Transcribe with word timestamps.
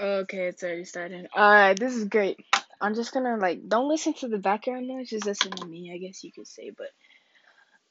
Okay, 0.00 0.46
it's 0.46 0.62
already 0.62 0.84
started. 0.84 1.28
Alright, 1.36 1.78
this 1.78 1.94
is 1.94 2.06
great. 2.06 2.40
I'm 2.80 2.94
just 2.94 3.12
gonna 3.12 3.36
like 3.36 3.68
don't 3.68 3.90
listen 3.90 4.14
to 4.14 4.28
the 4.28 4.38
background 4.38 4.88
noise, 4.88 5.10
just 5.10 5.26
listen 5.26 5.50
to 5.50 5.66
me, 5.66 5.92
I 5.92 5.98
guess 5.98 6.24
you 6.24 6.32
could 6.32 6.46
say, 6.46 6.70
but 6.70 6.86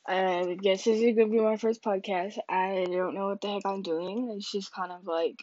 I 0.07 0.57
guess 0.59 0.85
this 0.85 0.99
is 0.99 1.15
gonna 1.15 1.29
be 1.29 1.39
my 1.39 1.57
first 1.57 1.83
podcast. 1.83 2.39
I 2.49 2.87
don't 2.89 3.13
know 3.13 3.27
what 3.27 3.41
the 3.41 3.49
heck 3.49 3.61
I'm 3.63 3.83
doing. 3.83 4.33
It's 4.35 4.51
just 4.51 4.73
kind 4.73 4.91
of 4.91 5.05
like 5.05 5.35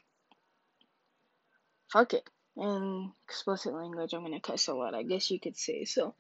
fuck 1.93 2.15
it. 2.15 2.29
And 2.57 3.13
explicit 3.29 3.73
language, 3.73 4.13
I'm 4.13 4.25
gonna 4.25 4.41
cuss 4.41 4.67
a 4.67 4.75
lot, 4.75 4.93
I 4.93 5.05
guess 5.05 5.31
you 5.31 5.39
could 5.39 5.57
say. 5.57 5.85
So 5.85 6.17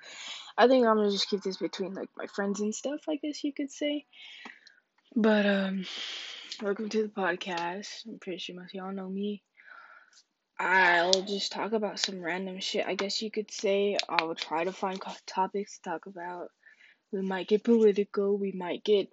I 0.56 0.68
think 0.68 0.86
I'm 0.86 0.94
gonna 0.94 1.10
just 1.10 1.28
keep 1.28 1.42
this 1.42 1.56
between 1.56 1.92
like 1.94 2.10
my 2.16 2.26
friends 2.28 2.60
and 2.60 2.72
stuff, 2.72 3.00
I 3.08 3.16
guess 3.16 3.42
you 3.42 3.52
could 3.52 3.72
say. 3.72 4.04
But 5.16 5.44
um 5.44 5.86
welcome 6.62 6.88
to 6.90 7.02
the 7.02 7.08
podcast. 7.08 8.06
I'm 8.06 8.20
pretty 8.20 8.38
sure 8.38 8.54
most 8.54 8.74
y'all 8.74 8.92
know 8.92 9.08
me. 9.08 9.42
I'll 10.58 11.22
just 11.22 11.52
talk 11.52 11.72
about 11.72 11.98
some 11.98 12.22
random 12.22 12.60
shit, 12.60 12.86
I 12.86 12.94
guess 12.94 13.20
you 13.20 13.30
could 13.30 13.50
say. 13.50 13.98
I'll 14.08 14.34
try 14.34 14.64
to 14.64 14.72
find 14.72 15.00
topics 15.26 15.78
to 15.78 15.90
talk 15.90 16.06
about. 16.06 16.50
We 17.12 17.20
might 17.20 17.48
get 17.48 17.62
political, 17.62 18.36
we 18.38 18.52
might 18.52 18.82
get 18.82 19.12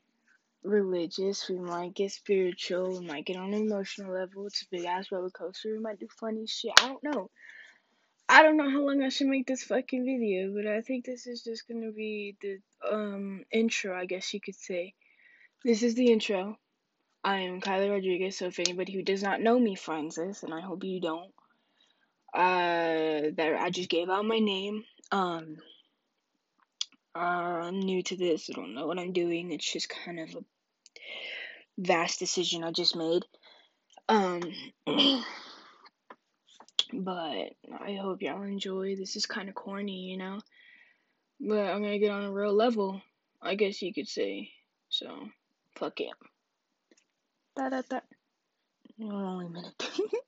religious, 0.63 1.49
we 1.49 1.59
might 1.59 1.93
get 1.93 2.11
spiritual, 2.11 2.99
we 2.99 3.05
might 3.05 3.25
get 3.25 3.35
on 3.35 3.53
an 3.53 3.61
emotional 3.61 4.13
level. 4.13 4.47
It's 4.47 4.61
a 4.61 4.65
big 4.71 4.85
ass 4.85 5.11
roller 5.11 5.29
coaster. 5.29 5.73
We 5.73 5.79
might 5.79 5.99
do 5.99 6.07
funny 6.19 6.47
shit. 6.47 6.71
I 6.81 6.87
don't 6.87 7.03
know. 7.03 7.29
I 8.29 8.41
don't 8.41 8.57
know 8.57 8.69
how 8.69 8.81
long 8.81 9.03
I 9.03 9.09
should 9.09 9.27
make 9.27 9.45
this 9.45 9.63
fucking 9.63 10.05
video, 10.05 10.53
but 10.55 10.65
I 10.65 10.81
think 10.81 11.05
this 11.05 11.27
is 11.27 11.43
just 11.43 11.67
gonna 11.67 11.91
be 11.91 12.37
the 12.41 12.59
um 12.89 13.43
intro, 13.51 13.97
I 13.97 14.05
guess 14.05 14.33
you 14.33 14.39
could 14.39 14.55
say. 14.55 14.93
This 15.63 15.83
is 15.83 15.95
the 15.95 16.11
intro. 16.11 16.57
I 17.25 17.39
am 17.39 17.61
Kylie 17.61 17.89
Rodriguez, 17.89 18.37
so 18.37 18.47
if 18.47 18.59
anybody 18.59 18.91
who 18.93 19.01
does 19.01 19.23
not 19.23 19.39
know 19.39 19.57
me 19.57 19.75
finds 19.75 20.17
this, 20.17 20.43
and 20.43 20.53
I 20.53 20.59
hope 20.59 20.83
you 20.83 20.99
don't, 20.99 21.31
uh, 22.33 23.31
that 23.37 23.57
I 23.59 23.69
just 23.69 23.89
gave 23.89 24.09
out 24.09 24.25
my 24.25 24.39
name. 24.39 24.83
Um, 25.09 25.55
uh, 27.15 27.19
I'm 27.19 27.79
new 27.79 28.03
to 28.03 28.17
this, 28.17 28.49
I 28.49 28.53
don't 28.53 28.73
know 28.73 28.87
what 28.87 28.99
I'm 28.99 29.13
doing. 29.13 29.51
It's 29.51 29.71
just 29.71 29.87
kind 29.87 30.19
of 30.19 30.35
a 30.35 30.43
vast 31.77 32.19
decision 32.19 32.63
I 32.63 32.71
just 32.71 32.95
made. 32.95 33.23
Um, 34.09 34.41
but 36.93 37.53
I 37.79 37.97
hope 38.01 38.21
y'all 38.21 38.43
enjoy. 38.43 38.97
This 38.97 39.15
is 39.15 39.25
kind 39.25 39.47
of 39.47 39.55
corny, 39.55 40.09
you 40.09 40.17
know, 40.17 40.39
but 41.39 41.69
I'm 41.69 41.81
gonna 41.81 41.99
get 41.99 42.11
on 42.11 42.25
a 42.25 42.33
real 42.33 42.53
level, 42.53 43.01
I 43.41 43.55
guess 43.55 43.81
you 43.81 43.93
could 43.93 44.09
say. 44.09 44.51
So, 44.89 45.29
fuck 45.75 46.01
it. 46.01 46.11
Da 47.55 47.69
da 47.69 47.83
da. 47.89 48.01
Only 49.01 49.47
a 49.47 49.49
minute. 49.49 49.91